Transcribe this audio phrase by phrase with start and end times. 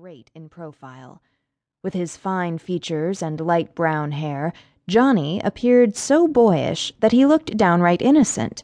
[0.00, 1.22] great in profile.
[1.82, 4.52] With his fine features and light brown hair,
[4.86, 8.62] Johnny appeared so boyish that he looked downright innocent,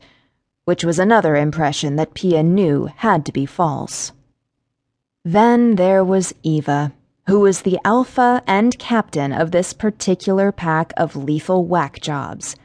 [0.66, 4.12] which was another impression that Pia knew had to be false.
[5.24, 6.92] Then there was Eva,
[7.26, 12.56] who was the alpha and captain of this particular pack of lethal whack jobs.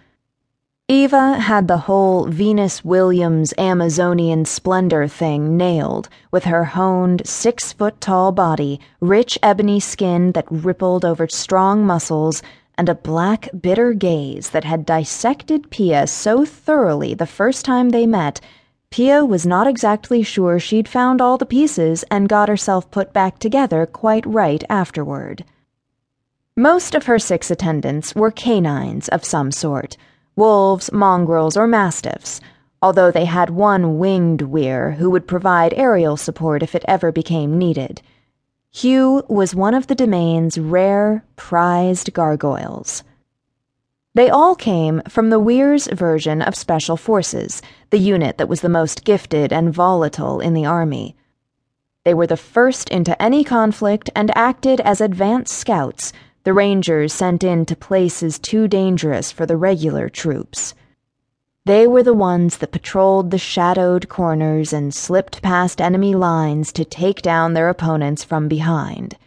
[0.90, 8.00] Eva had the whole Venus Williams Amazonian splendor thing nailed with her honed, six foot
[8.00, 12.42] tall body, rich ebony skin that rippled over strong muscles,
[12.78, 18.08] and a black, bitter gaze that had dissected Pia so thoroughly the first time they
[18.08, 18.40] met,
[18.90, 23.40] Pia was not exactly sure she'd found all the pieces and got herself put back
[23.40, 25.44] together quite right afterward.
[26.56, 29.98] Most of her six attendants were canines of some sort
[30.38, 32.40] wolves, mongrels, or mastiffs,
[32.82, 37.58] although they had one winged Wyr who would provide aerial support if it ever became
[37.58, 38.02] needed.
[38.72, 43.04] Hugh was one of the demesne's rare, prized gargoyles.
[44.14, 48.70] They all came from the Wyr's version of Special Forces, the unit that was the
[48.70, 51.16] most gifted and volatile in the Army.
[52.04, 56.14] They were the first into any conflict and acted as advance scouts
[56.48, 60.74] the Rangers sent in to places too dangerous for the regular troops.
[61.66, 66.86] They were the ones that patrolled the shadowed corners and slipped past enemy lines to
[66.86, 69.18] take down their opponents from behind.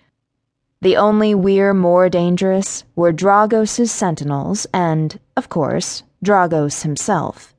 [0.81, 7.55] The only Wyr more dangerous were Dragos's sentinels and, of course, Dragos himself.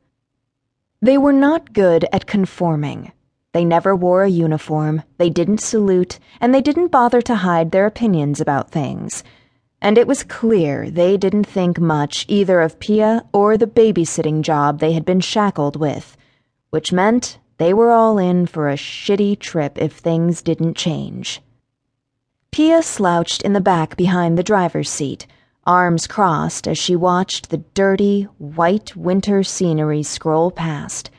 [1.04, 3.12] They were not good at conforming.
[3.54, 7.86] They never wore a uniform, they didn't salute, and they didn't bother to hide their
[7.86, 9.24] opinions about things
[9.82, 14.80] and it was clear they didn't think much either of Pia or the babysitting job
[14.80, 16.16] they had been shackled with,
[16.70, 21.42] which meant they were all in for a shitty trip if things didn't change.
[22.52, 25.26] Pia slouched in the back behind the driver's seat,
[25.66, 31.10] arms crossed as she watched the dirty, white winter scenery scroll past.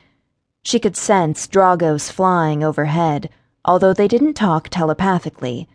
[0.63, 3.29] She could sense Dragos flying overhead,
[3.65, 5.69] although they didn't talk telepathically.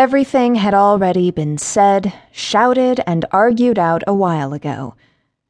[0.00, 4.94] Everything had already been said, shouted, and argued out a while ago.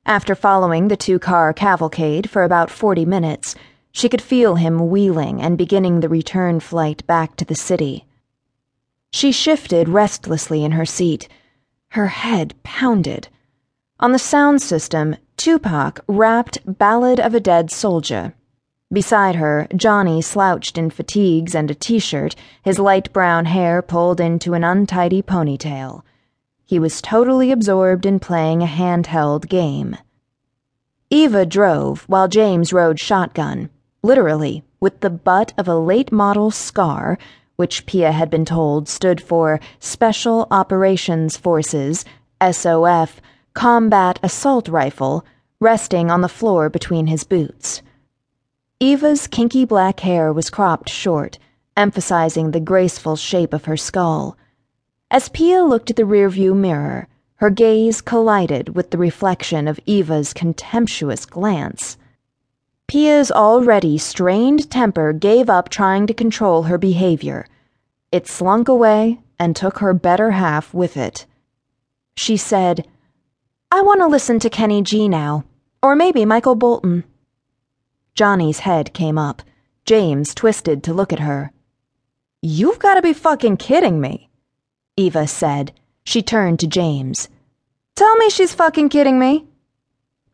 [0.04, 3.54] After following the two car cavalcade for about 40 minutes,
[3.92, 8.06] she could feel him wheeling and beginning the return flight back to the city.
[9.12, 11.28] She shifted restlessly in her seat.
[11.90, 13.28] Her head pounded.
[14.00, 18.34] On the sound system, Tupac rapped Ballad of a Dead Soldier.
[18.92, 24.18] Beside her, Johnny slouched in fatigues and a t shirt, his light brown hair pulled
[24.18, 26.02] into an untidy ponytail.
[26.66, 29.96] He was totally absorbed in playing a handheld game.
[31.08, 33.70] Eva drove while James rode shotgun,
[34.02, 37.16] literally, with the butt of a late model SCAR,
[37.54, 42.04] which Pia had been told stood for Special Operations Forces,
[42.40, 43.20] SOF,
[43.54, 45.24] Combat Assault Rifle,
[45.60, 47.82] resting on the floor between his boots.
[48.82, 51.38] Eva's kinky black hair was cropped short,
[51.76, 54.38] emphasizing the graceful shape of her skull.
[55.10, 60.32] As Pia looked at the rearview mirror, her gaze collided with the reflection of Eva's
[60.32, 61.98] contemptuous glance.
[62.86, 67.46] Pia's already strained temper gave up trying to control her behavior.
[68.10, 71.26] It slunk away and took her better half with it.
[72.16, 72.88] She said,
[73.70, 75.44] I want to listen to Kenny G now,
[75.82, 77.04] or maybe Michael Bolton.
[78.14, 79.42] Johnny's head came up.
[79.84, 81.52] James twisted to look at her.
[82.42, 84.30] You've got to be fucking kidding me,
[84.96, 85.72] Eva said.
[86.04, 87.28] She turned to James.
[87.96, 89.46] Tell me she's fucking kidding me.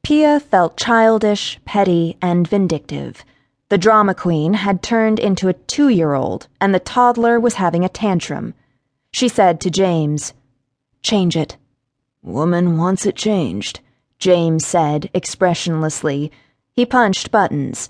[0.03, 3.25] Pia felt childish, petty, and vindictive.
[3.69, 7.84] The drama queen had turned into a two year old, and the toddler was having
[7.84, 8.54] a tantrum.
[9.10, 10.32] She said to James,
[11.03, 11.56] Change it.
[12.22, 13.81] Woman wants it changed,
[14.19, 16.31] James said expressionlessly
[16.76, 17.88] he punched buttons.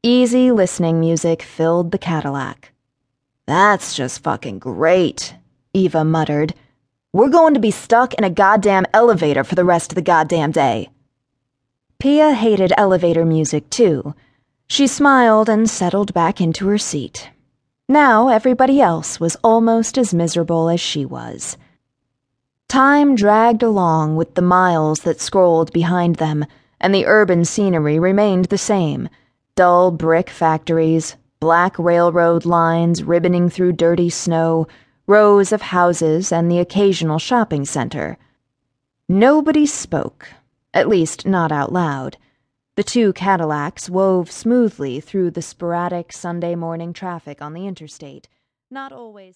[0.00, 2.72] Easy listening music filled the Cadillac.
[3.46, 5.34] That's just fucking great,
[5.74, 6.54] Eva muttered.
[7.12, 10.52] We're going to be stuck in a goddamn elevator for the rest of the goddamn
[10.52, 10.88] day.
[11.98, 14.14] Pia hated elevator music too.
[14.68, 17.30] She smiled and settled back into her seat.
[17.88, 21.56] Now everybody else was almost as miserable as she was.
[22.68, 26.46] Time dragged along with the miles that scrolled behind them
[26.80, 29.08] and the urban scenery remained the same
[29.54, 34.68] dull brick factories, black railroad lines ribboning through dirty snow,
[35.08, 38.16] rows of houses, and the occasional shopping center.
[39.08, 40.28] Nobody spoke,
[40.72, 42.18] at least not out loud.
[42.76, 48.28] The two Cadillacs wove smoothly through the sporadic Sunday morning traffic on the interstate,
[48.70, 49.26] not always.